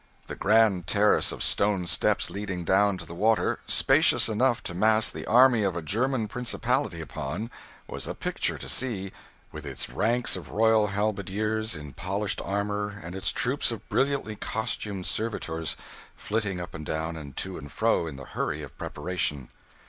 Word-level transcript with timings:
The 0.25 0.35
grand 0.35 0.87
terrace 0.87 1.31
of 1.31 1.43
stone 1.43 1.85
steps 1.85 2.31
leading 2.31 2.63
down 2.63 2.97
to 2.97 3.05
the 3.05 3.13
water, 3.13 3.59
spacious 3.67 4.27
enough 4.27 4.63
to 4.63 4.73
mass 4.73 5.11
the 5.11 5.27
army 5.27 5.61
of 5.61 5.75
a 5.75 5.83
German 5.83 6.27
principality 6.27 7.01
upon, 7.01 7.51
was 7.87 8.07
a 8.07 8.15
picture 8.15 8.57
to 8.57 8.67
see, 8.67 9.11
with 9.51 9.63
its 9.63 9.89
ranks 9.89 10.35
of 10.35 10.49
royal 10.49 10.87
halberdiers 10.87 11.75
in 11.75 11.93
polished 11.93 12.41
armour, 12.43 12.99
and 13.03 13.15
its 13.15 13.31
troops 13.31 13.71
of 13.71 13.87
brilliantly 13.89 14.35
costumed 14.35 15.05
servitors 15.05 15.77
flitting 16.15 16.59
up 16.59 16.73
and 16.73 16.87
down, 16.87 17.15
and 17.15 17.37
to 17.37 17.59
and 17.59 17.71
fro, 17.71 18.07
in 18.07 18.15
the 18.15 18.25
hurry 18.25 18.63
of 18.63 18.75
preparation. 18.79 19.49